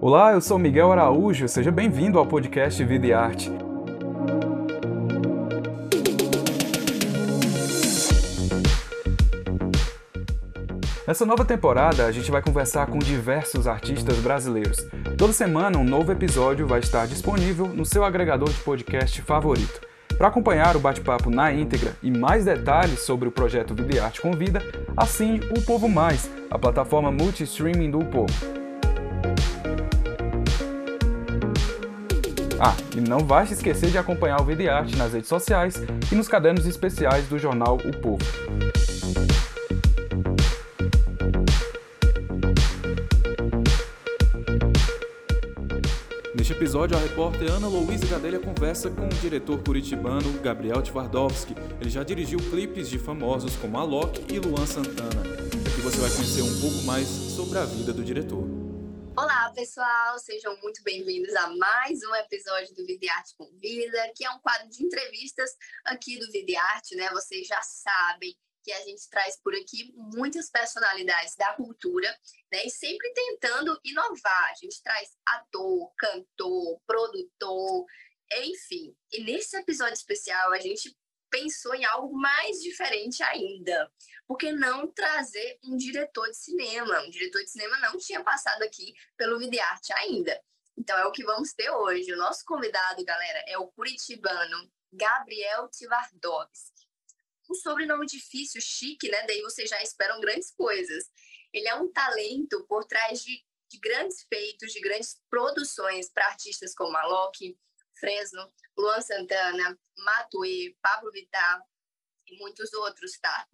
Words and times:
Olá, 0.00 0.30
eu 0.30 0.40
sou 0.40 0.60
Miguel 0.60 0.92
Araújo, 0.92 1.48
seja 1.48 1.72
bem-vindo 1.72 2.20
ao 2.20 2.26
podcast 2.26 2.84
Vida 2.84 3.04
e 3.04 3.12
Arte. 3.12 3.50
Nessa 11.04 11.26
nova 11.26 11.44
temporada, 11.44 12.06
a 12.06 12.12
gente 12.12 12.30
vai 12.30 12.40
conversar 12.40 12.86
com 12.86 13.00
diversos 13.00 13.66
artistas 13.66 14.18
brasileiros. 14.18 14.86
Toda 15.16 15.32
semana, 15.32 15.76
um 15.76 15.84
novo 15.84 16.12
episódio 16.12 16.64
vai 16.64 16.78
estar 16.78 17.08
disponível 17.08 17.66
no 17.66 17.84
seu 17.84 18.04
agregador 18.04 18.50
de 18.50 18.60
podcast 18.60 19.20
favorito. 19.22 19.80
Para 20.16 20.28
acompanhar 20.28 20.76
o 20.76 20.80
bate-papo 20.80 21.28
na 21.28 21.52
íntegra 21.52 21.96
e 22.04 22.10
mais 22.10 22.44
detalhes 22.44 23.00
sobre 23.00 23.28
o 23.28 23.32
projeto 23.32 23.74
Vida 23.74 23.96
e 23.96 23.98
Arte 23.98 24.20
Convida, 24.20 24.62
assine 24.96 25.40
o 25.56 25.60
Povo 25.60 25.88
Mais, 25.88 26.30
a 26.48 26.56
plataforma 26.56 27.10
multi-streaming 27.10 27.90
do 27.90 28.04
Povo. 28.04 28.57
Ah, 32.60 32.74
e 32.96 33.00
não 33.00 33.20
vai 33.20 33.46
se 33.46 33.54
esquecer 33.54 33.88
de 33.90 33.98
acompanhar 33.98 34.40
o 34.40 34.44
Vida 34.44 34.74
Arte 34.74 34.96
nas 34.96 35.12
redes 35.12 35.28
sociais 35.28 35.80
e 36.10 36.14
nos 36.16 36.26
cadernos 36.26 36.66
especiais 36.66 37.26
do 37.28 37.38
jornal 37.38 37.76
O 37.76 37.96
Povo. 37.96 38.24
Neste 46.34 46.52
episódio, 46.52 46.96
a 46.96 47.00
repórter 47.00 47.48
Ana 47.48 47.68
Louise 47.68 48.06
Gadelha 48.06 48.40
conversa 48.40 48.90
com 48.90 49.06
o 49.06 49.20
diretor 49.20 49.62
curitibano 49.62 50.32
Gabriel 50.42 50.82
Twardowski. 50.82 51.54
Ele 51.80 51.90
já 51.90 52.02
dirigiu 52.02 52.40
clipes 52.40 52.88
de 52.90 52.98
famosos 52.98 53.54
como 53.54 53.78
Alok 53.78 54.34
e 54.34 54.38
Luan 54.40 54.66
Santana. 54.66 55.20
Aqui 55.20 55.80
você 55.80 56.00
vai 56.00 56.10
conhecer 56.10 56.42
um 56.42 56.60
pouco 56.60 56.82
mais 56.84 57.06
sobre 57.06 57.58
a 57.58 57.64
vida 57.64 57.92
do 57.92 58.02
diretor. 58.02 58.57
Olá, 59.20 59.52
pessoal! 59.52 60.16
Sejam 60.20 60.56
muito 60.60 60.80
bem-vindos 60.84 61.34
a 61.34 61.48
mais 61.48 61.98
um 62.04 62.14
episódio 62.14 62.72
do 62.76 62.86
Vida 62.86 63.12
Arte 63.14 63.34
Convida, 63.36 64.12
que 64.14 64.24
é 64.24 64.30
um 64.30 64.38
quadro 64.38 64.68
de 64.68 64.84
entrevistas 64.84 65.50
aqui 65.84 66.20
do 66.20 66.30
Vida 66.30 66.56
Arte, 66.60 66.94
né? 66.94 67.10
Vocês 67.10 67.44
já 67.48 67.60
sabem 67.60 68.32
que 68.62 68.70
a 68.70 68.80
gente 68.84 69.10
traz 69.10 69.36
por 69.42 69.56
aqui 69.56 69.92
muitas 69.96 70.48
personalidades 70.48 71.34
da 71.34 71.52
cultura, 71.54 72.08
né? 72.52 72.64
E 72.64 72.70
sempre 72.70 73.12
tentando 73.12 73.76
inovar. 73.82 74.50
A 74.52 74.54
gente 74.54 74.80
traz 74.84 75.08
ator, 75.26 75.92
cantor, 75.98 76.80
produtor, 76.86 77.86
enfim. 78.32 78.96
E 79.10 79.24
nesse 79.24 79.56
episódio 79.56 79.94
especial 79.94 80.52
a 80.52 80.60
gente 80.60 80.96
pensou 81.30 81.74
em 81.74 81.84
algo 81.84 82.14
mais 82.16 82.60
diferente 82.60 83.22
ainda. 83.22 83.90
Por 84.26 84.36
que 84.36 84.52
não 84.52 84.86
trazer 84.88 85.58
um 85.64 85.76
diretor 85.76 86.28
de 86.30 86.36
cinema? 86.36 87.00
Um 87.00 87.10
diretor 87.10 87.42
de 87.42 87.50
cinema 87.50 87.78
não 87.78 87.96
tinha 87.98 88.22
passado 88.22 88.62
aqui 88.62 88.94
pelo 89.16 89.38
Videarte 89.38 89.92
ainda. 89.94 90.40
Então 90.76 90.96
é 90.98 91.06
o 91.06 91.12
que 91.12 91.24
vamos 91.24 91.52
ter 91.52 91.70
hoje. 91.70 92.12
O 92.12 92.18
nosso 92.18 92.44
convidado, 92.44 93.04
galera, 93.04 93.44
é 93.46 93.58
o 93.58 93.68
curitibano 93.68 94.70
Gabriel 94.92 95.68
Tivardovski 95.68 96.78
um 97.50 97.54
sobrenome 97.54 98.06
difícil, 98.06 98.60
chique, 98.60 99.08
né? 99.08 99.24
Daí 99.26 99.40
vocês 99.42 99.68
já 99.68 99.82
esperam 99.82 100.20
grandes 100.20 100.50
coisas. 100.50 101.10
Ele 101.52 101.68
é 101.68 101.74
um 101.74 101.90
talento 101.90 102.64
por 102.68 102.84
trás 102.84 103.22
de, 103.22 103.42
de 103.70 103.78
grandes 103.78 104.22
feitos, 104.28 104.72
de 104.72 104.80
grandes 104.80 105.20
produções 105.30 106.10
para 106.10 106.26
artistas 106.26 106.74
como 106.74 106.96
Alok, 106.96 107.58
Fresno, 107.98 108.52
Luan 108.76 109.00
Santana, 109.00 109.78
Matue, 109.98 110.76
Pablo 110.80 111.10
Vittar 111.10 111.62
e 112.26 112.38
muitos 112.38 112.72
outros, 112.74 113.18
tá? 113.18 113.46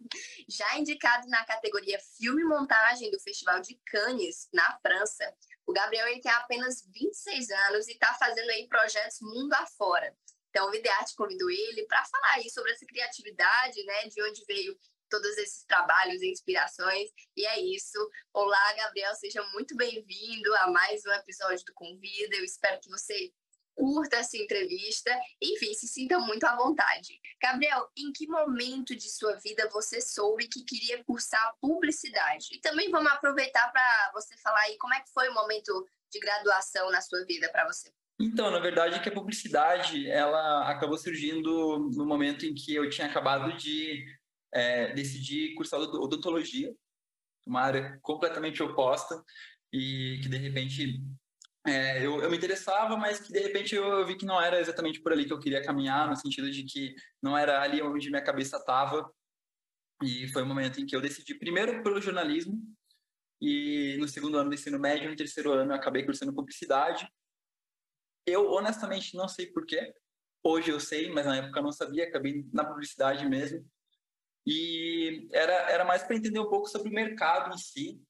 Já 0.47 0.77
indicado 0.77 1.27
na 1.27 1.45
categoria 1.45 1.99
Filme 2.17 2.41
e 2.41 2.45
Montagem 2.45 3.09
do 3.09 3.19
Festival 3.19 3.61
de 3.61 3.79
Cannes, 3.85 4.49
na 4.53 4.77
França, 4.79 5.33
o 5.65 5.73
Gabriel 5.73 6.07
ele 6.07 6.21
tem 6.21 6.31
apenas 6.31 6.85
26 6.93 7.49
anos 7.49 7.87
e 7.87 7.93
está 7.93 8.13
fazendo 8.13 8.49
aí 8.51 8.67
projetos 8.67 9.19
mundo 9.21 9.53
afora. 9.53 10.15
Então, 10.49 10.67
o 10.67 10.71
Videarte 10.71 11.15
convidou 11.15 11.49
ele 11.49 11.85
para 11.85 12.05
falar 12.05 12.35
aí 12.35 12.49
sobre 12.49 12.71
essa 12.71 12.85
criatividade, 12.85 13.83
né? 13.83 14.07
De 14.07 14.21
onde 14.23 14.45
veio 14.45 14.77
todos 15.09 15.37
esses 15.37 15.65
trabalhos 15.65 16.21
e 16.21 16.31
inspirações. 16.31 17.09
E 17.35 17.45
é 17.45 17.59
isso. 17.59 17.97
Olá, 18.33 18.73
Gabriel, 18.73 19.13
seja 19.15 19.43
muito 19.53 19.75
bem-vindo 19.75 20.55
a 20.55 20.67
mais 20.71 21.05
um 21.05 21.11
episódio 21.11 21.65
do 21.65 21.73
Convida. 21.73 22.35
Eu 22.35 22.43
espero 22.43 22.79
que 22.79 22.89
você 22.89 23.33
curta 23.75 24.17
essa 24.17 24.37
entrevista. 24.37 25.11
Enfim, 25.41 25.73
se 25.73 25.87
sinta 25.87 26.17
muito 26.19 26.45
à 26.45 26.55
vontade. 26.55 27.19
Gabriel, 27.41 27.87
em 27.97 28.11
que 28.11 28.27
momento 28.27 28.95
de 28.95 29.09
sua 29.09 29.35
vida 29.35 29.69
você 29.71 30.01
soube 30.01 30.47
que 30.47 30.63
queria 30.63 31.03
cursar 31.03 31.55
publicidade? 31.61 32.47
E 32.53 32.59
também 32.59 32.89
vamos 32.89 33.11
aproveitar 33.11 33.71
para 33.71 34.11
você 34.13 34.35
falar 34.37 34.61
aí 34.61 34.77
como 34.77 34.93
é 34.93 35.01
que 35.01 35.11
foi 35.11 35.29
o 35.29 35.33
momento 35.33 35.87
de 36.11 36.19
graduação 36.19 36.89
na 36.91 37.01
sua 37.01 37.23
vida 37.25 37.49
para 37.51 37.65
você. 37.67 37.91
Então, 38.19 38.49
na 38.49 38.59
verdade, 38.59 38.95
é 38.95 38.99
que 38.99 39.09
a 39.09 39.13
publicidade 39.13 40.09
ela 40.09 40.69
acabou 40.69 40.97
surgindo 40.97 41.77
no 41.93 42.05
momento 42.05 42.45
em 42.45 42.53
que 42.53 42.73
eu 42.73 42.89
tinha 42.89 43.07
acabado 43.07 43.57
de 43.57 44.05
é, 44.53 44.93
decidir 44.93 45.53
cursar 45.55 45.81
odontologia, 45.81 46.73
uma 47.45 47.61
área 47.61 47.99
completamente 48.01 48.63
oposta 48.63 49.21
e 49.71 50.19
que 50.23 50.29
de 50.29 50.37
repente 50.37 51.03
é, 51.65 52.05
eu, 52.05 52.21
eu, 52.21 52.29
me 52.29 52.37
interessava, 52.37 52.95
mas 52.95 53.19
que 53.19 53.31
de 53.31 53.39
repente 53.39 53.75
eu, 53.75 53.83
eu, 53.83 54.05
vi 54.05 54.15
que 54.15 54.25
não 54.25 54.39
era 54.41 54.59
exatamente 54.59 55.01
por 55.01 55.11
ali 55.11 55.25
que 55.25 55.33
eu 55.33 55.39
queria 55.39 55.63
caminhar, 55.63 56.07
no 56.07 56.15
sentido 56.15 56.49
de 56.51 56.63
que 56.63 56.95
não 57.21 57.37
era 57.37 57.61
ali 57.61 57.81
onde 57.81 58.09
minha 58.09 58.23
cabeça 58.23 58.57
estava. 58.57 59.09
E 60.03 60.27
foi 60.29 60.41
o 60.41 60.45
um 60.45 60.47
momento 60.47 60.79
em 60.79 60.85
que 60.85 60.95
eu 60.95 61.01
decidi 61.01 61.33
primeiro 61.35 61.81
pelo 61.81 62.01
jornalismo 62.01 62.61
e 63.41 63.97
no 63.99 64.07
segundo 64.07 64.37
ano 64.37 64.49
do 64.49 64.55
ensino 64.55 64.79
médio, 64.79 65.09
no 65.09 65.15
terceiro 65.15 65.51
ano 65.53 65.71
eu 65.71 65.75
acabei 65.75 66.03
cursando 66.03 66.33
publicidade 66.33 67.07
eu, 68.25 68.51
honestamente, 68.51 69.15
não 69.15 69.27
sei 69.27 69.47
porquê. 69.47 69.93
Hoje 70.43 70.71
eu 70.71 70.79
sei, 70.79 71.11
mas 71.11 71.25
na 71.25 71.37
época 71.37 71.59
eu 71.59 71.63
não 71.63 71.71
sabia, 71.71 72.05
acabei 72.05 72.45
na 72.51 72.65
publicidade 72.65 73.27
mesmo. 73.27 73.65
E 74.45 75.27
era, 75.31 75.53
era 75.71 75.85
mais 75.85 76.03
para 76.03 76.15
entender 76.15 76.39
um 76.39 76.49
pouco 76.49 76.67
sobre 76.67 76.89
o 76.89 76.93
mercado 76.93 77.53
em 77.53 77.57
si, 77.57 78.01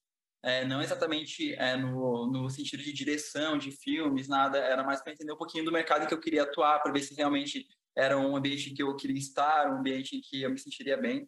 é, 0.46 0.64
não 0.64 0.80
exatamente 0.80 1.56
é, 1.56 1.76
no, 1.76 2.28
no 2.28 2.48
sentido 2.52 2.84
de 2.84 2.94
direção 2.94 3.58
de 3.58 3.72
filmes, 3.72 4.28
nada, 4.28 4.60
era 4.60 4.84
mais 4.84 5.02
para 5.02 5.12
entender 5.12 5.34
um 5.34 5.38
pouquinho 5.38 5.66
do 5.66 5.72
mercado 5.72 6.08
que 6.08 6.14
eu 6.14 6.20
queria 6.20 6.44
atuar, 6.44 6.80
para 6.84 6.92
ver 6.92 7.02
se 7.02 7.16
realmente 7.16 7.68
era 7.98 8.16
um 8.16 8.36
ambiente 8.36 8.70
que 8.72 8.84
eu 8.84 8.96
queria 8.96 9.18
estar, 9.18 9.68
um 9.72 9.80
ambiente 9.80 10.16
em 10.16 10.22
que 10.22 10.44
eu 10.44 10.52
me 10.52 10.60
sentiria 10.60 10.98
bem. 10.98 11.28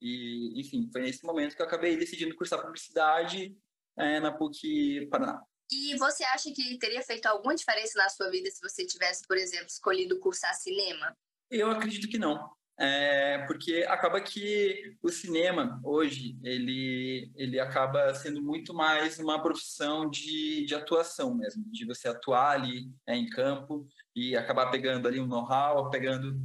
E, 0.00 0.58
enfim, 0.58 0.88
foi 0.90 1.02
nesse 1.02 1.26
momento 1.26 1.54
que 1.54 1.60
eu 1.60 1.66
acabei 1.66 1.98
decidindo 1.98 2.34
cursar 2.34 2.62
publicidade 2.62 3.54
é, 3.98 4.18
na 4.18 4.32
PUC 4.32 5.06
Paraná. 5.10 5.42
E 5.70 5.94
você 5.98 6.24
acha 6.24 6.50
que 6.50 6.78
teria 6.78 7.02
feito 7.02 7.26
alguma 7.26 7.54
diferença 7.54 7.98
na 7.98 8.08
sua 8.08 8.30
vida 8.30 8.50
se 8.50 8.62
você 8.62 8.86
tivesse, 8.86 9.26
por 9.26 9.36
exemplo, 9.36 9.66
escolhido 9.66 10.18
cursar 10.20 10.54
cinema? 10.54 11.14
Eu 11.50 11.70
acredito 11.70 12.08
que 12.08 12.16
não. 12.16 12.48
É, 12.80 13.38
porque 13.48 13.84
acaba 13.88 14.20
que 14.20 14.96
o 15.02 15.08
cinema 15.08 15.80
hoje 15.82 16.38
ele 16.44 17.28
ele 17.34 17.58
acaba 17.58 18.14
sendo 18.14 18.40
muito 18.40 18.72
mais 18.72 19.18
uma 19.18 19.42
profissão 19.42 20.08
de, 20.08 20.64
de 20.64 20.76
atuação 20.76 21.34
mesmo 21.34 21.64
de 21.72 21.84
você 21.84 22.06
atuar 22.06 22.52
ali 22.52 22.88
é, 23.04 23.16
em 23.16 23.28
campo 23.28 23.84
e 24.14 24.36
acabar 24.36 24.70
pegando 24.70 25.08
ali 25.08 25.20
um 25.20 25.26
know-how 25.26 25.90
pegando 25.90 26.40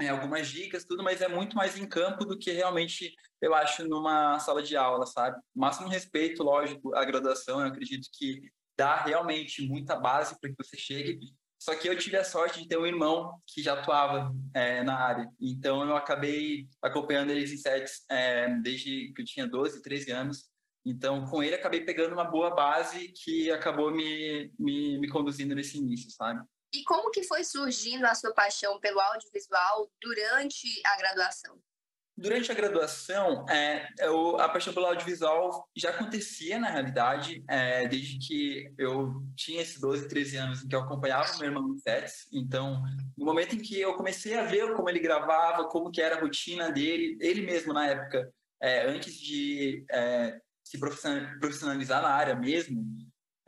é, 0.00 0.08
algumas 0.08 0.48
dicas 0.48 0.84
tudo 0.84 1.04
mas 1.04 1.20
é 1.20 1.28
muito 1.28 1.54
mais 1.54 1.78
em 1.78 1.86
campo 1.86 2.24
do 2.24 2.36
que 2.36 2.50
realmente 2.50 3.14
eu 3.40 3.54
acho 3.54 3.86
numa 3.86 4.40
sala 4.40 4.64
de 4.64 4.76
aula 4.76 5.06
sabe? 5.06 5.40
Máximo 5.54 5.88
respeito 5.88 6.42
lógico 6.42 6.96
à 6.96 7.04
graduação 7.04 7.60
eu 7.60 7.68
acredito 7.68 8.08
que 8.12 8.42
dá 8.76 8.96
realmente 9.04 9.62
muita 9.68 9.94
base 9.94 10.36
para 10.40 10.50
que 10.50 10.56
você 10.58 10.76
chegue 10.76 11.32
só 11.60 11.74
que 11.74 11.86
eu 11.86 11.98
tive 11.98 12.16
a 12.16 12.24
sorte 12.24 12.62
de 12.62 12.68
ter 12.68 12.78
um 12.78 12.86
irmão 12.86 13.38
que 13.46 13.62
já 13.62 13.74
atuava 13.74 14.34
é, 14.54 14.82
na 14.82 14.98
área. 14.98 15.30
Então, 15.38 15.86
eu 15.86 15.94
acabei 15.94 16.66
acompanhando 16.80 17.30
eles 17.30 17.52
em 17.52 17.58
sets 17.58 18.02
é, 18.10 18.48
desde 18.62 19.12
que 19.12 19.20
eu 19.20 19.26
tinha 19.26 19.46
12, 19.46 19.82
13 19.82 20.10
anos. 20.10 20.48
Então, 20.86 21.26
com 21.26 21.42
ele, 21.42 21.54
acabei 21.54 21.84
pegando 21.84 22.14
uma 22.14 22.24
boa 22.24 22.54
base 22.54 23.12
que 23.12 23.50
acabou 23.50 23.90
me, 23.90 24.50
me, 24.58 24.98
me 24.98 25.08
conduzindo 25.10 25.54
nesse 25.54 25.76
início, 25.76 26.10
sabe? 26.10 26.40
E 26.72 26.82
como 26.84 27.10
que 27.10 27.24
foi 27.24 27.44
surgindo 27.44 28.06
a 28.06 28.14
sua 28.14 28.32
paixão 28.32 28.80
pelo 28.80 28.98
audiovisual 28.98 29.92
durante 30.00 30.66
a 30.86 30.96
graduação? 30.96 31.60
Durante 32.20 32.52
a 32.52 32.54
graduação, 32.54 33.46
é, 33.48 33.88
eu, 34.00 34.38
a 34.38 34.46
paixão 34.46 34.74
pelo 34.74 34.84
audiovisual 34.84 35.66
já 35.74 35.88
acontecia 35.88 36.58
na 36.58 36.68
realidade, 36.68 37.42
é, 37.48 37.88
desde 37.88 38.18
que 38.18 38.70
eu 38.76 39.22
tinha 39.34 39.62
esses 39.62 39.80
12, 39.80 40.06
13 40.06 40.36
anos 40.36 40.62
em 40.62 40.68
que 40.68 40.74
eu 40.76 40.80
acompanhava 40.80 41.38
meu 41.38 41.46
irmão 41.46 41.66
no 41.66 41.78
sets. 41.78 42.28
Então, 42.30 42.82
no 43.16 43.24
momento 43.24 43.56
em 43.56 43.58
que 43.58 43.80
eu 43.80 43.94
comecei 43.94 44.34
a 44.34 44.44
ver 44.44 44.74
como 44.74 44.90
ele 44.90 44.98
gravava, 45.00 45.66
como 45.68 45.90
que 45.90 46.02
era 46.02 46.16
a 46.16 46.20
rotina 46.20 46.70
dele, 46.70 47.16
ele 47.22 47.40
mesmo 47.40 47.72
na 47.72 47.86
época, 47.86 48.30
é, 48.60 48.86
antes 48.86 49.14
de 49.14 49.82
é, 49.90 50.38
se 50.62 50.78
profissionalizar 50.78 52.02
na 52.02 52.10
área 52.10 52.34
mesmo, 52.36 52.84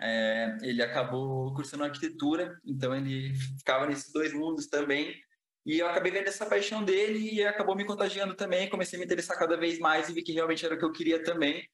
é, 0.01 0.57
ele 0.63 0.83
acabou 0.83 1.53
cursando 1.55 1.85
arquitetura, 1.85 2.59
então 2.65 2.95
ele 2.97 3.35
ficava 3.59 3.87
nesses 3.87 4.11
dois 4.11 4.33
mundos 4.33 4.67
também. 4.67 5.15
E 5.65 5.79
eu 5.79 5.87
acabei 5.87 6.11
vendo 6.11 6.29
essa 6.29 6.45
paixão 6.45 6.85
dele 6.85 7.35
e 7.35 7.45
acabou 7.45 7.77
me 7.77 7.85
contagiando 7.85 8.35
também. 8.35 8.69
Comecei 8.69 8.97
a 8.97 9.01
me 9.01 9.05
interessar 9.05 9.39
cada 9.39 9.57
vez 9.57 9.79
mais 9.79 10.09
e 10.09 10.13
vi 10.13 10.23
que 10.23 10.33
realmente 10.33 10.65
era 10.65 10.75
o 10.75 10.79
que 10.79 10.85
eu 10.85 10.93
queria 10.93 11.23
também. 11.23 11.69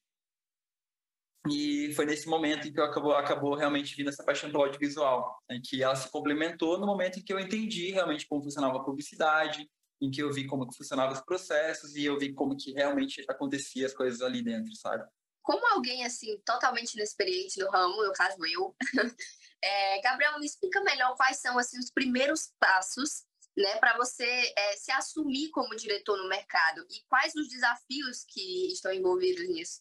E 1.50 1.94
foi 1.94 2.04
nesse 2.04 2.28
momento 2.28 2.68
em 2.68 2.72
que 2.72 2.80
acabou, 2.80 3.12
acabou 3.12 3.54
realmente 3.54 3.96
vindo 3.96 4.10
essa 4.10 4.24
paixão 4.24 4.50
pelo 4.50 4.64
audiovisual, 4.64 5.38
em 5.50 5.60
que 5.62 5.82
ela 5.82 5.96
se 5.96 6.10
complementou 6.10 6.78
no 6.78 6.86
momento 6.86 7.18
em 7.18 7.22
que 7.22 7.32
eu 7.32 7.40
entendi 7.40 7.90
realmente 7.90 8.26
como 8.26 8.42
funcionava 8.42 8.76
a 8.76 8.84
publicidade, 8.84 9.66
em 10.00 10.10
que 10.10 10.22
eu 10.22 10.30
vi 10.30 10.46
como 10.46 10.70
funcionavam 10.72 11.14
os 11.14 11.22
processos 11.22 11.94
e 11.96 12.04
eu 12.04 12.18
vi 12.18 12.34
como 12.34 12.56
que 12.56 12.72
realmente 12.72 13.24
acontecia 13.28 13.86
as 13.86 13.94
coisas 13.94 14.20
ali 14.20 14.42
dentro, 14.42 14.74
sabe? 14.74 15.04
Como 15.42 15.66
alguém 15.72 16.04
assim 16.04 16.38
totalmente 16.44 16.94
inexperiente 16.94 17.58
no 17.60 17.70
ramo, 17.70 18.04
no 18.04 18.12
caso 18.12 18.36
eu, 18.44 18.76
é, 19.64 20.00
Gabriel, 20.02 20.38
me 20.38 20.44
explica 20.44 20.82
melhor 20.82 21.16
quais 21.16 21.38
são 21.38 21.58
assim 21.58 21.78
os 21.78 21.90
primeiros 21.90 22.52
passos 22.60 23.27
né, 23.58 23.76
para 23.76 23.96
você 23.96 24.24
é, 24.56 24.76
se 24.76 24.90
assumir 24.92 25.50
como 25.50 25.74
diretor 25.74 26.16
no 26.16 26.28
mercado 26.28 26.86
e 26.90 27.04
quais 27.08 27.34
os 27.34 27.48
desafios 27.48 28.24
que 28.28 28.72
estão 28.72 28.92
envolvidos 28.92 29.48
nisso? 29.48 29.80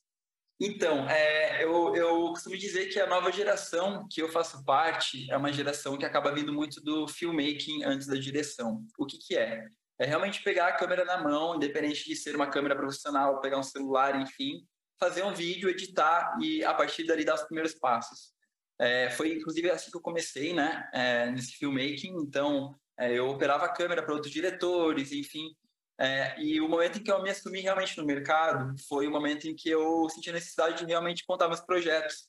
Então, 0.60 1.08
é, 1.08 1.64
eu, 1.64 1.96
eu 1.96 2.30
costumo 2.30 2.58
dizer 2.58 2.88
que 2.88 3.00
a 3.00 3.06
nova 3.06 3.32
geração 3.32 4.08
que 4.12 4.20
eu 4.20 4.30
faço 4.30 4.66
parte 4.66 5.30
é 5.32 5.38
uma 5.38 5.54
geração 5.54 5.96
que 5.96 6.06
acaba 6.06 6.34
vindo 6.34 6.52
muito 6.52 6.82
do 6.82 7.08
filmmaking 7.08 7.84
antes 7.84 8.08
da 8.08 8.16
direção. 8.16 8.84
O 8.98 9.06
que, 9.06 9.20
que 9.20 9.38
é? 9.38 9.68
É 10.00 10.06
realmente 10.06 10.44
pegar 10.44 10.68
a 10.68 10.76
câmera 10.76 11.06
na 11.06 11.22
mão, 11.22 11.56
independente 11.56 12.06
de 12.06 12.16
ser 12.16 12.36
uma 12.36 12.50
câmera 12.50 12.76
profissional, 12.76 13.40
pegar 13.40 13.60
um 13.60 13.64
celular, 13.64 14.20
enfim, 14.20 14.66
fazer 15.00 15.24
um 15.24 15.34
vídeo, 15.34 15.70
editar 15.70 16.36
e 16.42 16.64
a 16.64 16.74
partir 16.74 17.04
dali 17.04 17.24
dar 17.24 17.36
os 17.36 17.44
primeiros 17.44 17.76
passos. 17.76 18.32
É, 18.80 19.12
foi 19.12 19.34
inclusive 19.34 19.70
assim 19.70 19.92
que 19.92 19.98
eu 19.98 20.02
comecei, 20.02 20.54
né, 20.54 20.90
é, 20.92 21.30
nesse 21.30 21.54
filmmaking. 21.54 22.16
Então, 22.20 22.76
é, 22.98 23.18
eu 23.18 23.28
operava 23.30 23.66
a 23.66 23.74
câmera 23.74 24.04
para 24.04 24.14
outros 24.14 24.32
diretores, 24.32 25.12
enfim. 25.12 25.56
É, 26.00 26.40
e 26.40 26.62
o 26.62 26.70
momento 26.70 27.00
em 27.00 27.04
que 27.04 27.12
eu 27.12 27.22
me 27.24 27.30
assumi 27.30 27.60
realmente 27.60 27.98
no 27.98 28.06
mercado 28.06 28.76
foi 28.88 29.08
o 29.08 29.12
momento 29.12 29.48
em 29.48 29.56
que 29.56 29.70
eu 29.70 30.08
senti 30.10 30.30
a 30.30 30.34
necessidade 30.34 30.80
de 30.80 30.86
realmente 30.86 31.26
contar 31.26 31.48
meus 31.48 31.62
projetos. 31.62 32.28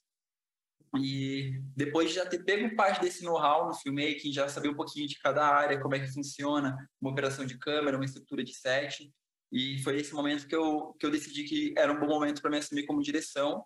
E 0.97 1.61
depois 1.77 2.09
de 2.09 2.17
já 2.17 2.25
ter 2.27 2.43
pego 2.45 2.75
parte 2.75 3.01
desse 3.01 3.23
know-how 3.23 3.67
no 3.67 3.75
filmmaking, 3.75 4.33
já 4.33 4.49
saber 4.49 4.71
um 4.71 4.75
pouquinho 4.75 5.07
de 5.07 5.19
cada 5.19 5.47
área, 5.47 5.81
como 5.81 5.95
é 5.95 6.01
que 6.01 6.13
funciona 6.13 6.77
uma 7.01 7.11
operação 7.11 7.45
de 7.45 7.59
câmera, 7.59 7.97
uma 7.97 8.07
estrutura 8.07 8.43
de 8.43 8.55
set, 8.55 9.13
e 9.53 9.83
foi 9.83 9.97
esse 9.97 10.15
momento 10.15 10.47
que 10.47 10.57
eu, 10.57 10.95
que 10.99 11.05
eu 11.05 11.11
decidi 11.11 11.45
que 11.45 11.75
era 11.77 11.93
um 11.93 11.99
bom 11.99 12.07
momento 12.07 12.41
para 12.41 12.51
me 12.51 12.59
assumir 12.59 12.87
como 12.87 13.03
direção. 13.03 13.65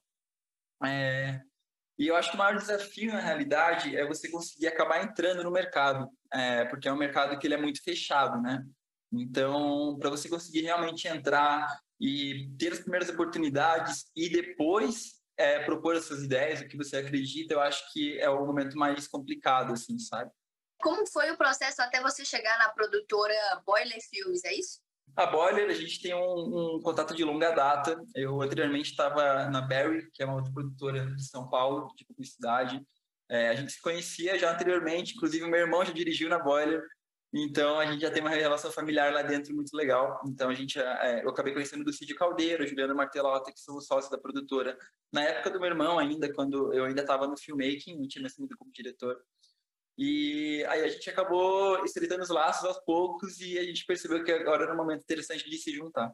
É, 0.85 1.41
e 1.99 2.09
eu 2.09 2.17
acho 2.17 2.31
que 2.31 2.37
o 2.37 2.39
maior 2.39 2.57
desafio, 2.57 3.13
na 3.13 3.21
realidade, 3.21 3.97
é 3.97 4.07
você 4.07 4.29
conseguir 4.29 4.67
acabar 4.67 5.05
entrando 5.05 5.45
no 5.45 5.51
mercado, 5.51 6.09
é, 6.33 6.65
porque 6.65 6.89
é 6.89 6.93
um 6.93 6.99
mercado 6.99 7.39
que 7.39 7.47
ele 7.47 7.55
é 7.55 7.61
muito 7.61 7.83
fechado, 7.83 8.41
né? 8.41 8.65
Então, 9.13 9.97
para 9.99 10.11
você 10.11 10.29
conseguir 10.29 10.63
realmente 10.63 11.07
entrar 11.07 11.67
e 12.01 12.51
ter 12.59 12.73
as 12.73 12.81
primeiras 12.81 13.11
oportunidades 13.11 14.07
e 14.17 14.29
depois 14.29 15.21
é, 15.37 15.61
propor 15.65 15.97
as 15.97 16.05
suas 16.05 16.23
ideias, 16.23 16.61
o 16.61 16.69
que 16.69 16.77
você 16.77 16.97
acredita, 16.97 17.55
eu 17.55 17.61
acho 17.61 17.93
que 17.93 18.19
é 18.19 18.29
o 18.31 18.47
momento 18.47 18.77
mais 18.77 19.07
complicado, 19.07 19.73
assim, 19.73 19.99
sabe? 19.99 20.31
Como 20.79 21.07
foi 21.07 21.31
o 21.31 21.37
processo 21.37 21.81
até 21.83 22.01
você 22.01 22.25
chegar 22.25 22.59
na 22.59 22.71
produtora 22.71 23.35
Boiler 23.65 24.01
Filmes, 24.11 24.45
é 24.45 24.55
isso? 24.55 24.81
A 25.15 25.27
Boiler, 25.27 25.69
a 25.69 25.75
gente 25.75 26.01
tem 26.01 26.15
um, 26.15 26.77
um 26.77 26.81
contato 26.83 27.15
de 27.15 27.23
longa 27.23 27.51
data. 27.51 28.03
Eu 28.15 28.41
anteriormente 28.41 28.91
estava 28.91 29.49
na 29.51 29.61
Barry, 29.61 30.11
que 30.11 30.23
é 30.23 30.27
uma 30.27 30.37
outra 30.37 30.53
produtora 30.53 31.07
de 31.15 31.25
São 31.25 31.49
Paulo, 31.49 31.93
de 31.97 32.05
publicidade. 32.05 32.83
É, 33.33 33.49
a 33.49 33.55
gente 33.55 33.73
se 33.73 33.81
conhecia 33.81 34.39
já 34.39 34.53
anteriormente, 34.53 35.15
inclusive 35.15 35.47
meu 35.47 35.61
irmão 35.61 35.83
já 35.83 35.91
dirigiu 35.91 36.29
na 36.29 36.39
Boiler, 36.39 36.87
então 37.33 37.79
a 37.79 37.87
gente 37.87 38.03
já 38.03 38.11
tem 38.11 38.21
uma 38.21 38.29
relação 38.29 38.71
familiar 38.71 39.11
lá 39.11 39.23
dentro 39.23 39.55
muito 39.55 39.75
legal. 39.75 40.21
Então 40.27 40.51
a 40.51 40.55
gente, 40.55 40.79
é, 40.79 41.25
eu 41.25 41.31
acabei 41.31 41.55
conhecendo 41.55 41.83
do 41.83 41.93
Cid 41.95 42.15
Caldeiro, 42.15 42.67
Juliana 42.67 42.93
Martelota, 42.93 43.51
que 43.51 43.59
são 43.59 43.79
os 43.79 43.87
sócios 43.87 44.11
da 44.11 44.19
produtora. 44.19 44.77
Na 45.11 45.23
época 45.23 45.49
do 45.49 45.59
meu 45.59 45.71
irmão 45.71 45.99
ainda, 45.99 46.31
quando 46.31 46.75
eu 46.75 46.85
ainda 46.85 47.01
estava 47.01 47.27
no 47.27 47.39
filmmaking, 47.39 47.99
não 47.99 48.07
tinha 48.07 48.27
assumido 48.27 48.55
como 48.59 48.71
diretor. 48.71 49.19
E 49.97 50.63
aí 50.69 50.83
a 50.85 50.89
gente 50.89 51.09
acabou 51.09 51.83
estreitando 51.87 52.23
os 52.23 52.29
laços 52.29 52.67
aos 52.67 52.81
poucos 52.85 53.41
e 53.41 53.59
a 53.59 53.63
gente 53.63 53.87
percebeu 53.87 54.23
que 54.23 54.31
agora 54.31 54.65
era 54.65 54.75
um 54.75 54.77
momento 54.77 55.05
interessante 55.05 55.49
de 55.49 55.57
se 55.57 55.73
juntar. 55.73 56.13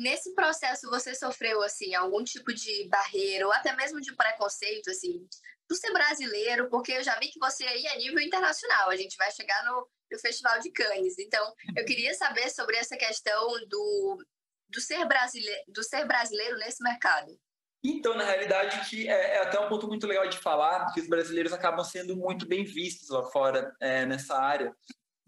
Nesse 0.00 0.34
processo 0.34 0.88
você 0.88 1.14
sofreu 1.14 1.62
assim 1.62 1.94
algum 1.94 2.24
tipo 2.24 2.54
de 2.54 2.88
barreira 2.88 3.46
ou 3.46 3.52
até 3.52 3.76
mesmo 3.76 4.00
de 4.00 4.16
preconceito 4.16 4.90
assim, 4.90 5.28
por 5.68 5.76
ser 5.76 5.92
brasileiro, 5.92 6.70
porque 6.70 6.92
eu 6.92 7.04
já 7.04 7.18
vi 7.18 7.28
que 7.28 7.38
você 7.38 7.64
aí 7.64 7.84
é 7.84 7.98
nível 7.98 8.18
internacional, 8.18 8.88
a 8.88 8.96
gente 8.96 9.14
vai 9.18 9.30
chegar 9.30 9.62
no, 9.66 9.86
no 10.10 10.18
Festival 10.18 10.58
de 10.58 10.70
Cannes. 10.72 11.18
Então, 11.18 11.54
eu 11.76 11.84
queria 11.84 12.14
saber 12.14 12.48
sobre 12.48 12.78
essa 12.78 12.96
questão 12.96 13.46
do, 13.68 14.24
do 14.70 14.80
ser 14.80 15.04
brasileiro, 15.04 15.64
do 15.68 15.82
ser 15.84 16.06
brasileiro 16.06 16.56
nesse 16.56 16.82
mercado. 16.82 17.38
Então, 17.84 18.14
na 18.14 18.24
realidade, 18.24 18.88
que 18.88 19.06
é, 19.06 19.36
é, 19.36 19.42
até 19.42 19.60
um 19.60 19.68
ponto 19.68 19.86
muito 19.86 20.06
legal 20.06 20.26
de 20.30 20.38
falar, 20.38 20.92
que 20.94 21.00
os 21.02 21.08
brasileiros 21.08 21.52
acabam 21.52 21.84
sendo 21.84 22.16
muito 22.16 22.48
bem 22.48 22.64
vistos 22.64 23.10
lá 23.10 23.22
fora 23.30 23.70
é, 23.80 24.06
nessa 24.06 24.34
área, 24.34 24.74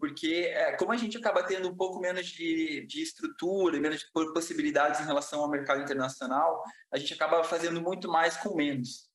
porque 0.03 0.51
é, 0.53 0.75
como 0.75 0.91
a 0.91 0.97
gente 0.97 1.17
acaba 1.17 1.41
tendo 1.43 1.69
um 1.69 1.77
pouco 1.77 1.97
menos 1.97 2.25
de, 2.25 2.85
de 2.85 3.01
estrutura, 3.01 3.79
menos 3.79 4.01
de 4.01 4.11
possibilidades 4.33 4.99
em 4.99 5.05
relação 5.05 5.39
ao 5.39 5.49
mercado 5.49 5.81
internacional, 5.81 6.61
a 6.91 6.97
gente 6.97 7.13
acaba 7.13 7.41
fazendo 7.41 7.81
muito 7.81 8.09
mais 8.09 8.35
com 8.35 8.53
menos. 8.53 9.07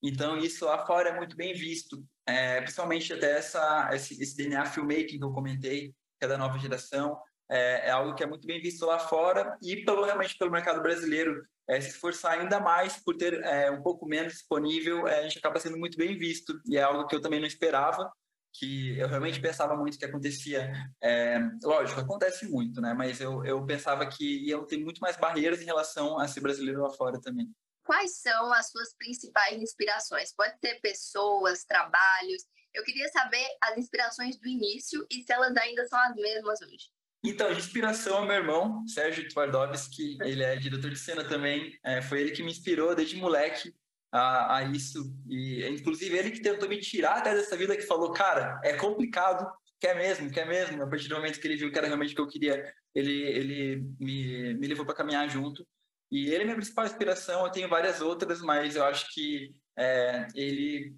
Então, 0.00 0.38
isso 0.38 0.64
lá 0.64 0.86
fora 0.86 1.08
é 1.08 1.16
muito 1.16 1.34
bem 1.34 1.52
visto, 1.52 2.00
é, 2.24 2.60
principalmente 2.60 3.12
até 3.12 3.38
essa, 3.38 3.90
esse, 3.92 4.22
esse 4.22 4.36
DNA 4.36 4.66
filmmaking 4.66 5.18
que 5.18 5.24
eu 5.24 5.32
comentei, 5.32 5.88
que 6.16 6.24
é 6.24 6.28
da 6.28 6.38
nova 6.38 6.56
geração, 6.60 7.18
é, 7.50 7.88
é, 7.88 7.90
algo 7.90 8.14
que 8.14 8.22
é 8.22 8.26
muito 8.28 8.46
bem 8.46 8.60
visto 8.60 8.86
lá 8.86 9.00
fora 9.00 9.58
e 9.60 9.84
pelo 9.84 10.04
realmente 10.04 10.38
pelo 10.38 10.52
mercado 10.52 10.80
brasileiro 10.80 11.44
é, 11.68 11.80
se 11.80 11.88
esforçar 11.88 12.38
ainda 12.38 12.60
mais 12.60 13.02
por 13.02 13.16
ter 13.16 13.34
é, 13.42 13.68
um 13.68 13.82
pouco 13.82 14.06
menos 14.06 14.32
disponível 14.32 15.08
é, 15.08 15.20
a 15.20 15.22
gente 15.22 15.38
acaba 15.38 15.60
sendo 15.60 15.76
muito 15.78 15.96
bem 15.96 16.16
visto 16.16 16.60
e 16.66 16.76
é 16.76 16.82
algo 16.82 17.06
que 17.06 17.14
eu 17.14 17.20
também 17.20 17.38
não 17.38 17.46
esperava 17.46 18.10
que 18.58 18.98
eu 18.98 19.08
realmente 19.08 19.40
pensava 19.40 19.76
muito 19.76 19.98
que 19.98 20.04
acontecia 20.04 20.72
é, 21.02 21.38
lógico 21.62 22.00
acontece 22.00 22.46
muito 22.46 22.80
né? 22.80 22.94
Mas 22.94 23.20
eu, 23.20 23.44
eu 23.44 23.64
pensava 23.64 24.06
que 24.06 24.48
iam 24.48 24.66
ter 24.66 24.78
muito 24.78 24.98
mais 25.00 25.16
barreiras 25.16 25.60
em 25.60 25.64
relação 25.64 26.18
a 26.18 26.28
ser 26.28 26.40
brasileiro 26.40 26.82
lá 26.82 26.90
fora 26.90 27.20
também. 27.20 27.48
Quais 27.84 28.18
são 28.18 28.52
as 28.52 28.70
suas 28.70 28.94
principais 28.96 29.60
inspirações? 29.60 30.34
Pode 30.34 30.58
ter 30.60 30.80
pessoas 30.80 31.64
trabalhos. 31.64 32.44
Eu 32.74 32.82
queria 32.82 33.08
saber 33.08 33.46
as 33.62 33.78
inspirações 33.78 34.38
do 34.38 34.48
início 34.48 35.06
e 35.10 35.22
se 35.22 35.32
elas 35.32 35.56
ainda 35.56 35.86
são 35.86 35.98
as 35.98 36.14
mesmas 36.16 36.60
hoje. 36.62 36.90
Então, 37.24 37.52
de 37.52 37.58
inspiração 37.58 38.22
é 38.24 38.26
meu 38.26 38.36
irmão, 38.36 38.86
Sérgio 38.86 39.28
Twardowski, 39.28 40.18
ele 40.22 40.42
é 40.42 40.54
diretor 40.56 40.90
de 40.90 40.98
cena 40.98 41.24
também. 41.24 41.76
É, 41.84 42.02
foi 42.02 42.20
ele 42.20 42.30
que 42.32 42.42
me 42.42 42.50
inspirou 42.50 42.94
desde 42.94 43.16
moleque 43.16 43.74
a, 44.16 44.56
a, 44.56 44.62
isso. 44.64 45.12
E, 45.28 45.66
inclusive, 45.68 46.16
ele 46.16 46.30
que 46.30 46.40
tentou 46.40 46.68
me 46.68 46.80
tirar 46.80 47.18
até 47.18 47.34
dessa 47.34 47.56
vida, 47.56 47.76
que 47.76 47.82
falou, 47.82 48.12
cara, 48.12 48.60
é 48.64 48.74
complicado, 48.74 49.50
quer 49.80 49.96
mesmo, 49.96 50.30
quer 50.30 50.46
mesmo. 50.46 50.82
A 50.82 50.86
partir 50.86 51.08
do 51.08 51.16
momento 51.16 51.40
que 51.40 51.46
ele 51.46 51.56
viu 51.56 51.70
que 51.70 51.78
era 51.78 51.86
realmente 51.86 52.12
o 52.12 52.16
que 52.16 52.22
eu 52.22 52.28
queria, 52.28 52.72
ele, 52.94 53.22
ele 53.22 53.76
me, 54.00 54.54
me 54.54 54.66
levou 54.66 54.84
para 54.84 54.94
caminhar 54.94 55.28
junto. 55.28 55.66
E 56.10 56.26
ele 56.28 56.42
é 56.42 56.44
minha 56.44 56.56
principal 56.56 56.86
inspiração, 56.86 57.44
eu 57.44 57.50
tenho 57.50 57.68
várias 57.68 58.00
outras, 58.00 58.40
mas 58.40 58.76
eu 58.76 58.84
acho 58.84 59.12
que 59.12 59.52
é, 59.76 60.26
ele 60.34 60.94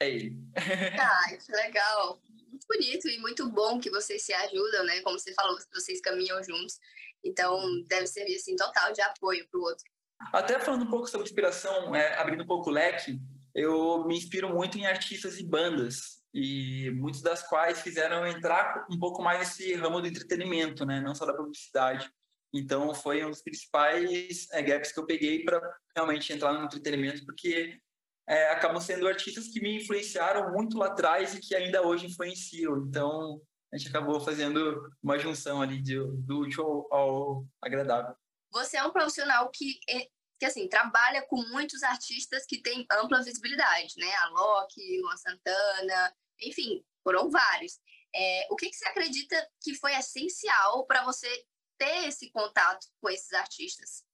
é 0.00 0.10
ele. 0.10 0.36
Ah, 1.00 1.36
que 1.36 1.52
legal 1.52 2.20
muito 2.58 2.66
bonito 2.66 3.08
e 3.08 3.18
muito 3.18 3.48
bom 3.50 3.78
que 3.78 3.90
vocês 3.90 4.22
se 4.22 4.32
ajudam, 4.32 4.84
né? 4.84 5.00
Como 5.02 5.18
você 5.18 5.32
falou, 5.34 5.56
vocês 5.72 6.00
caminham 6.00 6.42
juntos. 6.42 6.78
Então, 7.22 7.60
deve 7.86 8.06
servir, 8.06 8.36
assim, 8.36 8.56
total 8.56 8.92
de 8.92 9.00
apoio 9.00 9.46
para 9.48 9.60
o 9.60 9.62
outro. 9.62 9.84
Até 10.32 10.58
falando 10.58 10.82
um 10.84 10.90
pouco 10.90 11.06
sobre 11.06 11.26
inspiração, 11.26 11.94
é, 11.94 12.18
abrindo 12.18 12.42
um 12.42 12.46
pouco 12.46 12.70
o 12.70 12.72
leque, 12.72 13.20
eu 13.54 14.04
me 14.06 14.16
inspiro 14.16 14.48
muito 14.54 14.78
em 14.78 14.86
artistas 14.86 15.38
e 15.38 15.44
bandas, 15.44 16.18
e 16.34 16.90
muitas 16.90 17.22
das 17.22 17.42
quais 17.42 17.80
fizeram 17.80 18.26
entrar 18.26 18.86
um 18.90 18.98
pouco 18.98 19.22
mais 19.22 19.38
nesse 19.40 19.74
ramo 19.74 20.00
do 20.00 20.06
entretenimento, 20.06 20.84
né? 20.84 21.00
Não 21.00 21.14
só 21.14 21.24
da 21.24 21.34
publicidade. 21.34 22.10
Então, 22.52 22.94
foi 22.94 23.24
um 23.24 23.30
dos 23.30 23.42
principais 23.42 24.46
é, 24.52 24.62
gaps 24.62 24.92
que 24.92 25.00
eu 25.00 25.06
peguei 25.06 25.44
para 25.44 25.60
realmente 25.94 26.32
entrar 26.32 26.52
no 26.52 26.64
entretenimento, 26.64 27.24
porque 27.24 27.78
é, 28.26 28.50
acabam 28.50 28.80
sendo 28.80 29.08
artistas 29.08 29.48
que 29.48 29.60
me 29.60 29.76
influenciaram 29.76 30.52
muito 30.52 30.78
lá 30.78 30.86
atrás 30.86 31.34
e 31.34 31.40
que 31.40 31.54
ainda 31.54 31.82
hoje 31.82 32.06
influenciam. 32.06 32.78
Então, 32.78 33.40
a 33.72 33.76
gente 33.76 33.88
acabou 33.88 34.20
fazendo 34.20 34.90
uma 35.02 35.18
junção 35.18 35.60
ali 35.60 35.80
de, 35.80 35.96
do 35.98 36.40
útil 36.40 36.64
ao, 36.64 36.94
ao 36.94 37.46
agradável. 37.60 38.14
Você 38.50 38.76
é 38.76 38.84
um 38.84 38.92
profissional 38.92 39.50
que, 39.50 39.78
é, 39.88 40.08
que 40.38 40.46
assim, 40.46 40.68
trabalha 40.68 41.22
com 41.22 41.36
muitos 41.48 41.82
artistas 41.82 42.44
que 42.46 42.62
têm 42.62 42.86
ampla 42.90 43.22
visibilidade, 43.22 43.94
né? 43.96 44.12
A 44.14 44.28
Loki, 44.28 45.00
Luan 45.00 45.16
Santana, 45.16 46.16
enfim, 46.40 46.84
foram 47.02 47.30
vários. 47.30 47.78
É, 48.14 48.46
o 48.50 48.56
que, 48.56 48.70
que 48.70 48.76
você 48.76 48.88
acredita 48.88 49.48
que 49.62 49.74
foi 49.74 49.94
essencial 49.94 50.86
para 50.86 51.04
você 51.04 51.28
ter 51.78 52.08
esse 52.08 52.30
contato 52.30 52.86
com 53.00 53.10
esses 53.10 53.32
artistas? 53.32 54.04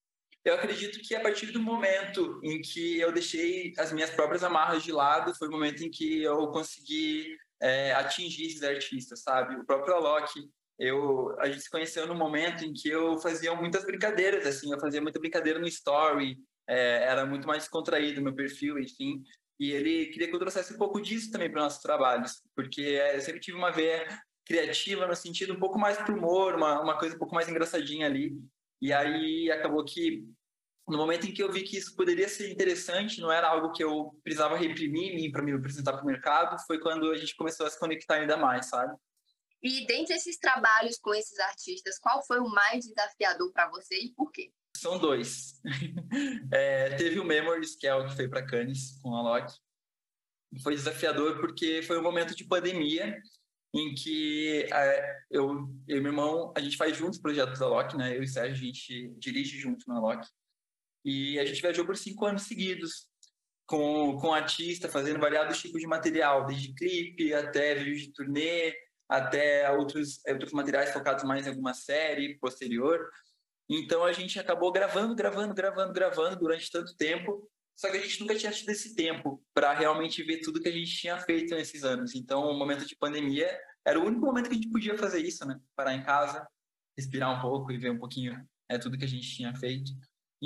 Eu 0.44 0.54
acredito 0.54 1.00
que 1.00 1.14
a 1.14 1.22
partir 1.22 1.46
do 1.46 1.60
momento 1.60 2.38
em 2.44 2.60
que 2.60 3.00
eu 3.00 3.10
deixei 3.12 3.72
as 3.78 3.92
minhas 3.92 4.10
próprias 4.10 4.44
amarras 4.44 4.82
de 4.82 4.92
lado, 4.92 5.34
foi 5.34 5.48
o 5.48 5.50
momento 5.50 5.82
em 5.82 5.90
que 5.90 6.22
eu 6.22 6.48
consegui 6.48 7.34
é, 7.62 7.92
atingir 7.94 8.46
esses 8.46 8.62
artistas, 8.62 9.22
sabe? 9.22 9.56
O 9.56 9.64
próprio 9.64 9.94
Alok, 9.94 10.30
eu, 10.78 11.34
a 11.38 11.46
gente 11.46 11.62
se 11.62 11.70
conheceu 11.70 12.06
no 12.06 12.14
momento 12.14 12.64
em 12.64 12.72
que 12.72 12.88
eu 12.88 13.18
fazia 13.18 13.54
muitas 13.54 13.84
brincadeiras, 13.84 14.46
assim, 14.46 14.72
eu 14.72 14.80
fazia 14.80 15.00
muita 15.00 15.20
brincadeira 15.20 15.58
no 15.58 15.66
story, 15.68 16.38
é, 16.68 17.04
era 17.04 17.24
muito 17.26 17.46
mais 17.46 17.68
contraído 17.68 18.22
meu 18.22 18.34
perfil, 18.34 18.78
enfim. 18.78 19.22
E 19.58 19.70
ele 19.70 20.06
queria 20.06 20.28
que 20.28 20.34
eu 20.34 20.38
trouxesse 20.38 20.74
um 20.74 20.78
pouco 20.78 21.00
disso 21.00 21.30
também 21.30 21.50
para 21.50 21.62
nossos 21.62 21.80
trabalhos, 21.80 22.42
porque 22.56 22.82
é, 22.82 23.16
eu 23.16 23.20
sempre 23.20 23.40
tive 23.40 23.56
uma 23.56 23.70
veia 23.70 24.06
criativa 24.44 25.06
no 25.06 25.14
sentido 25.14 25.54
um 25.54 25.60
pouco 25.60 25.78
mais 25.78 25.96
pro 25.98 26.16
humor, 26.16 26.54
uma, 26.54 26.80
uma 26.80 26.98
coisa 26.98 27.14
um 27.14 27.18
pouco 27.18 27.34
mais 27.34 27.48
engraçadinha 27.48 28.06
ali. 28.06 28.36
E 28.80 28.92
aí 28.92 29.50
acabou 29.50 29.84
que 29.84 30.24
no 30.86 30.98
momento 30.98 31.26
em 31.26 31.32
que 31.32 31.42
eu 31.42 31.50
vi 31.50 31.62
que 31.62 31.78
isso 31.78 31.96
poderia 31.96 32.28
ser 32.28 32.50
interessante, 32.50 33.20
não 33.20 33.32
era 33.32 33.48
algo 33.48 33.72
que 33.72 33.82
eu 33.82 34.14
precisava 34.22 34.56
reprimir 34.56 35.12
em 35.12 35.16
mim 35.16 35.30
para 35.30 35.42
me 35.42 35.52
apresentar 35.52 35.94
para 35.94 36.02
o 36.02 36.06
mercado, 36.06 36.60
foi 36.66 36.78
quando 36.78 37.10
a 37.10 37.16
gente 37.16 37.34
começou 37.36 37.64
a 37.64 37.70
se 37.70 37.78
conectar 37.78 38.16
ainda 38.16 38.36
mais, 38.36 38.66
sabe? 38.66 38.94
E 39.64 39.86
dentre 39.86 40.14
esses 40.14 40.36
trabalhos 40.36 40.98
com 40.98 41.14
esses 41.14 41.38
artistas, 41.38 41.98
qual 41.98 42.22
foi 42.26 42.38
o 42.38 42.48
mais 42.48 42.84
desafiador 42.84 43.50
para 43.50 43.70
você 43.70 43.98
e 43.98 44.12
por 44.12 44.30
quê? 44.30 44.52
São 44.76 44.98
dois. 44.98 45.58
é, 46.52 46.94
teve 46.96 47.18
o 47.18 47.24
Memories, 47.24 47.74
que 47.74 47.86
é 47.86 47.94
o 47.94 48.06
que 48.06 48.14
foi 48.14 48.28
para 48.28 48.44
Cannes 48.44 49.00
com 49.00 49.16
a 49.16 49.22
Loki. 49.22 49.54
Foi 50.62 50.74
desafiador 50.74 51.40
porque 51.40 51.82
foi 51.82 51.98
um 51.98 52.02
momento 52.02 52.36
de 52.36 52.44
pandemia 52.44 53.18
em 53.74 53.94
que 53.94 54.68
é, 54.70 55.16
eu, 55.30 55.66
eu 55.88 55.96
e 55.96 56.00
meu 56.00 56.12
irmão, 56.12 56.52
a 56.54 56.60
gente 56.60 56.76
faz 56.76 56.94
juntos 56.94 57.18
projetos 57.18 57.58
da 57.58 57.66
Loki, 57.66 57.96
né? 57.96 58.14
Eu 58.14 58.22
e 58.22 58.26
o 58.26 58.28
Sérgio, 58.28 58.62
a 58.62 58.66
gente 58.66 59.08
dirige 59.18 59.58
junto 59.58 59.88
na 59.88 59.98
Loki. 59.98 60.28
E 61.04 61.38
a 61.38 61.44
gente 61.46 61.62
viajou 61.62 61.86
por 61.86 61.96
cinco 61.96 62.26
anos 62.26 62.42
seguidos, 62.42 63.08
com, 63.66 64.18
com 64.20 64.34
artista, 64.34 64.90
fazendo 64.90 65.18
variados 65.18 65.58
tipos 65.58 65.80
de 65.80 65.86
material, 65.86 66.46
desde 66.46 66.74
clipe 66.74 67.32
até 67.32 67.74
vídeos 67.74 68.02
de 68.02 68.12
turnê, 68.12 68.74
até 69.08 69.70
outros, 69.70 70.20
outros 70.26 70.52
materiais 70.52 70.92
focados 70.92 71.24
mais 71.24 71.46
em 71.46 71.50
alguma 71.50 71.74
série 71.74 72.38
posterior. 72.38 73.08
Então 73.68 74.04
a 74.04 74.12
gente 74.12 74.38
acabou 74.38 74.72
gravando, 74.72 75.14
gravando, 75.14 75.54
gravando, 75.54 75.92
gravando 75.92 76.36
durante 76.36 76.70
tanto 76.70 76.96
tempo, 76.96 77.48
só 77.76 77.90
que 77.90 77.96
a 77.96 78.00
gente 78.00 78.20
nunca 78.20 78.36
tinha 78.36 78.52
tido 78.52 78.70
esse 78.70 78.94
tempo 78.94 79.42
para 79.52 79.72
realmente 79.72 80.22
ver 80.22 80.40
tudo 80.40 80.60
que 80.60 80.68
a 80.68 80.72
gente 80.72 80.96
tinha 80.96 81.18
feito 81.18 81.54
nesses 81.54 81.82
anos. 81.82 82.14
Então, 82.14 82.42
o 82.44 82.58
momento 82.58 82.86
de 82.86 82.96
pandemia 82.96 83.58
era 83.84 83.98
o 83.98 84.04
único 84.04 84.24
momento 84.24 84.48
que 84.48 84.52
a 84.52 84.56
gente 84.56 84.70
podia 84.70 84.96
fazer 84.96 85.20
isso, 85.20 85.44
né? 85.46 85.58
Parar 85.74 85.94
em 85.94 86.02
casa, 86.02 86.46
respirar 86.96 87.36
um 87.36 87.40
pouco 87.40 87.72
e 87.72 87.78
ver 87.78 87.90
um 87.90 87.98
pouquinho 87.98 88.46
é 88.68 88.78
tudo 88.78 88.96
que 88.96 89.04
a 89.04 89.08
gente 89.08 89.28
tinha 89.28 89.54
feito. 89.56 89.92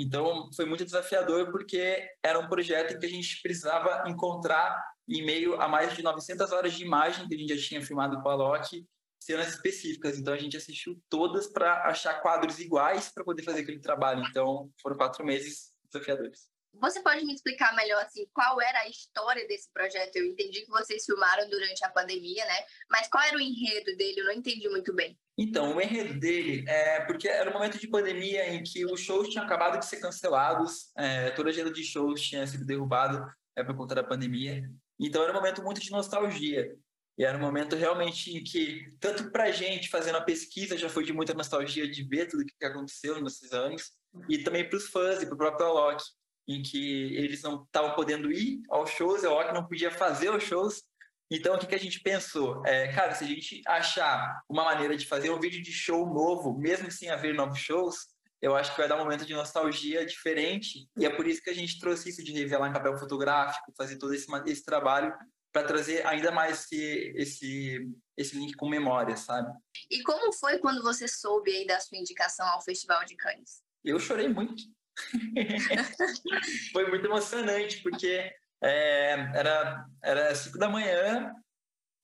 Então, 0.01 0.49
foi 0.55 0.65
muito 0.65 0.85
desafiador 0.85 1.51
porque 1.51 2.07
era 2.23 2.39
um 2.39 2.47
projeto 2.47 2.97
que 2.97 3.05
a 3.05 3.09
gente 3.09 3.41
precisava 3.41 4.09
encontrar, 4.09 4.81
em 5.07 5.25
meio 5.25 5.59
a 5.59 5.67
mais 5.67 5.95
de 5.95 6.01
900 6.01 6.51
horas 6.51 6.73
de 6.73 6.83
imagem 6.83 7.27
que 7.27 7.35
a 7.35 7.37
gente 7.37 7.55
já 7.55 7.67
tinha 7.67 7.81
filmado 7.81 8.21
com 8.21 8.29
a 8.29 8.35
Loki, 8.35 8.87
cenas 9.19 9.49
específicas. 9.49 10.17
Então, 10.17 10.33
a 10.33 10.37
gente 10.37 10.55
assistiu 10.55 11.01
todas 11.09 11.47
para 11.47 11.83
achar 11.87 12.21
quadros 12.21 12.59
iguais 12.59 13.09
para 13.09 13.23
poder 13.23 13.43
fazer 13.43 13.61
aquele 13.61 13.79
trabalho. 13.79 14.23
Então, 14.29 14.71
foram 14.81 14.95
quatro 14.95 15.25
meses 15.25 15.73
desafiadores. 15.91 16.47
Você 16.73 17.01
pode 17.01 17.25
me 17.25 17.33
explicar 17.33 17.75
melhor 17.75 18.01
assim, 18.03 18.25
qual 18.33 18.61
era 18.61 18.79
a 18.79 18.87
história 18.87 19.45
desse 19.47 19.69
projeto? 19.73 20.15
Eu 20.15 20.25
entendi 20.25 20.61
que 20.61 20.69
vocês 20.69 21.03
filmaram 21.05 21.49
durante 21.49 21.83
a 21.83 21.89
pandemia, 21.89 22.45
né? 22.45 22.63
Mas 22.89 23.07
qual 23.07 23.23
era 23.23 23.35
o 23.35 23.41
enredo 23.41 23.95
dele? 23.97 24.21
Eu 24.21 24.25
não 24.25 24.33
entendi 24.33 24.69
muito 24.69 24.93
bem. 24.93 25.17
Então, 25.37 25.75
o 25.75 25.81
enredo 25.81 26.19
dele 26.19 26.63
é 26.67 27.01
porque 27.01 27.27
era 27.27 27.49
um 27.49 27.53
momento 27.53 27.79
de 27.79 27.87
pandemia 27.87 28.53
em 28.53 28.63
que 28.63 28.85
os 28.85 29.01
shows 29.01 29.29
tinham 29.29 29.45
acabado 29.45 29.79
de 29.79 29.85
ser 29.85 29.97
cancelados, 29.97 30.91
é, 30.97 31.31
toda 31.31 31.49
a 31.49 31.51
agenda 31.51 31.71
de 31.71 31.83
shows 31.83 32.21
tinha 32.21 32.45
sido 32.45 32.65
derrubada 32.65 33.25
é, 33.55 33.63
por 33.63 33.75
conta 33.75 33.95
da 33.95 34.03
pandemia. 34.03 34.63
Então, 34.99 35.23
era 35.23 35.31
um 35.31 35.35
momento 35.35 35.63
muito 35.63 35.81
de 35.81 35.91
nostalgia. 35.91 36.75
E 37.17 37.25
era 37.25 37.37
um 37.37 37.41
momento 37.41 37.75
realmente 37.75 38.37
em 38.37 38.41
que, 38.41 38.85
tanto 38.99 39.29
para 39.31 39.45
a 39.45 39.51
gente 39.51 39.89
fazendo 39.89 40.17
a 40.17 40.23
pesquisa, 40.23 40.77
já 40.77 40.87
foi 40.87 41.03
de 41.03 41.11
muita 41.11 41.33
nostalgia 41.33 41.89
de 41.89 42.03
ver 42.03 42.27
tudo 42.27 42.43
o 42.43 42.45
que 42.45 42.65
aconteceu 42.65 43.21
nesses 43.21 43.51
anos, 43.51 43.91
e 44.29 44.37
também 44.37 44.67
para 44.67 44.77
os 44.77 44.87
fãs 44.87 45.21
e 45.21 45.25
para 45.25 45.35
o 45.35 45.37
próprio 45.37 45.67
Alok 45.67 46.01
em 46.49 46.63
que 46.63 47.15
eles 47.15 47.43
não 47.43 47.63
estavam 47.63 47.93
podendo 47.93 48.31
ir 48.31 48.63
aos 48.69 48.89
shows, 48.89 49.23
a 49.23 49.31
OC 49.31 49.53
não 49.53 49.67
podia 49.67 49.91
fazer 49.91 50.31
os 50.31 50.43
shows. 50.43 50.83
Então, 51.31 51.55
o 51.55 51.59
que, 51.59 51.67
que 51.67 51.75
a 51.75 51.79
gente 51.79 51.99
pensou? 51.99 52.65
É, 52.65 52.91
cara, 52.91 53.13
se 53.13 53.23
a 53.23 53.27
gente 53.27 53.61
achar 53.67 54.41
uma 54.49 54.63
maneira 54.63 54.97
de 54.97 55.05
fazer 55.05 55.29
um 55.29 55.39
vídeo 55.39 55.61
de 55.61 55.71
show 55.71 56.11
novo, 56.11 56.57
mesmo 56.57 56.89
sem 56.89 57.11
haver 57.11 57.35
novos 57.35 57.59
shows, 57.59 58.07
eu 58.41 58.55
acho 58.55 58.71
que 58.71 58.79
vai 58.79 58.87
dar 58.87 58.95
um 58.95 59.03
momento 59.03 59.27
de 59.27 59.33
nostalgia 59.33 60.03
diferente. 60.03 60.89
E 60.97 61.05
é 61.05 61.09
por 61.11 61.27
isso 61.27 61.39
que 61.43 61.51
a 61.51 61.53
gente 61.53 61.77
trouxe 61.79 62.09
isso 62.09 62.23
de 62.23 62.31
revelar 62.31 62.67
em 62.67 62.73
papel 62.73 62.97
fotográfico, 62.97 63.71
fazer 63.77 63.99
todo 63.99 64.15
esse, 64.15 64.25
esse 64.47 64.65
trabalho 64.65 65.13
para 65.51 65.67
trazer 65.67 66.05
ainda 66.07 66.31
mais 66.31 66.63
esse, 66.63 67.13
esse, 67.15 67.91
esse 68.17 68.35
link 68.35 68.55
com 68.55 68.67
memória, 68.67 69.15
sabe? 69.15 69.51
E 69.89 70.01
como 70.01 70.33
foi 70.33 70.57
quando 70.57 70.81
você 70.81 71.07
soube 71.07 71.51
aí 71.51 71.67
da 71.67 71.79
sua 71.79 71.97
indicação 71.97 72.47
ao 72.47 72.61
Festival 72.61 73.05
de 73.05 73.15
Cannes? 73.15 73.61
Eu 73.83 73.99
chorei 73.99 74.27
muito. 74.27 74.63
foi 76.71 76.89
muito 76.89 77.05
emocionante, 77.05 77.81
porque 77.81 78.31
é, 78.61 79.11
era, 79.35 79.85
era 80.03 80.35
cinco 80.35 80.57
da 80.57 80.69
manhã, 80.69 81.33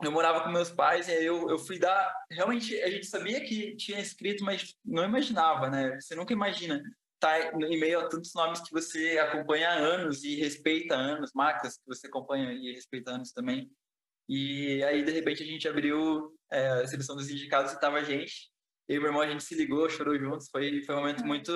eu 0.04 0.12
morava 0.12 0.42
com 0.42 0.50
meus 0.50 0.70
pais, 0.70 1.08
e 1.08 1.12
aí 1.12 1.26
eu, 1.26 1.50
eu 1.50 1.58
fui 1.58 1.80
dar. 1.80 2.14
Realmente, 2.30 2.80
a 2.82 2.90
gente 2.90 3.06
sabia 3.06 3.42
que 3.42 3.76
tinha 3.76 4.00
escrito, 4.00 4.44
mas 4.44 4.76
não 4.84 5.06
imaginava, 5.06 5.70
né? 5.70 6.00
Você 6.00 6.16
nunca 6.16 6.34
imagina 6.34 6.82
tá 7.20 7.40
em 7.40 7.80
meio 7.80 8.00
a 8.00 8.10
tantos 8.10 8.34
nomes 8.34 8.60
que 8.60 8.72
você 8.72 9.18
acompanha 9.18 9.70
há 9.70 9.74
anos 9.74 10.24
e 10.24 10.36
respeita 10.36 10.96
há 10.96 11.00
anos, 11.00 11.32
marcas 11.34 11.78
que 11.78 11.88
você 11.88 12.08
acompanha 12.08 12.52
e 12.52 12.74
respeita 12.74 13.12
há 13.12 13.16
anos 13.16 13.32
também. 13.32 13.72
E 14.28 14.84
aí, 14.84 15.04
de 15.04 15.12
repente, 15.12 15.44
a 15.44 15.46
gente 15.46 15.68
abriu 15.68 16.36
é, 16.52 16.68
a 16.68 16.88
seleção 16.88 17.16
dos 17.16 17.30
indicados 17.30 17.72
e 17.72 17.76
estava 17.76 17.98
a 17.98 18.04
gente. 18.04 18.52
Eu 18.88 18.98
e 18.98 19.00
meu 19.00 19.08
irmão, 19.08 19.22
a 19.22 19.28
gente 19.28 19.44
se 19.44 19.56
ligou, 19.56 19.90
chorou 19.90 20.18
juntos. 20.18 20.50
Foi, 20.50 20.84
foi 20.84 20.96
um 20.96 21.00
momento 21.00 21.26
muito 21.26 21.52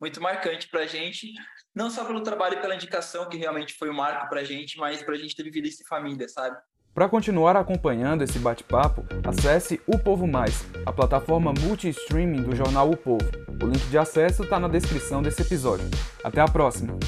muito 0.00 0.20
marcante 0.20 0.68
para 0.68 0.80
a 0.80 0.86
gente, 0.86 1.32
não 1.74 1.90
só 1.90 2.04
pelo 2.04 2.22
trabalho 2.22 2.58
e 2.58 2.60
pela 2.60 2.74
indicação, 2.74 3.28
que 3.28 3.36
realmente 3.36 3.74
foi 3.74 3.88
um 3.88 3.94
marco 3.94 4.28
para 4.28 4.40
a 4.40 4.44
gente, 4.44 4.78
mas 4.78 5.02
para 5.02 5.14
a 5.14 5.18
gente 5.18 5.34
ter 5.34 5.42
vivido 5.42 5.66
isso 5.66 5.82
em 5.82 5.86
família, 5.86 6.28
sabe? 6.28 6.56
Para 6.94 7.08
continuar 7.08 7.56
acompanhando 7.56 8.22
esse 8.22 8.38
bate-papo, 8.38 9.02
acesse 9.24 9.80
O 9.86 9.98
Povo 9.98 10.26
Mais, 10.26 10.62
a 10.84 10.92
plataforma 10.92 11.54
multi-streaming 11.60 12.42
do 12.42 12.54
jornal 12.54 12.90
O 12.90 12.96
Povo. 12.96 13.24
O 13.62 13.66
link 13.66 13.82
de 13.88 13.96
acesso 13.96 14.42
está 14.42 14.60
na 14.60 14.68
descrição 14.68 15.22
desse 15.22 15.40
episódio. 15.40 15.88
Até 16.22 16.42
a 16.42 16.46
próxima! 16.46 16.98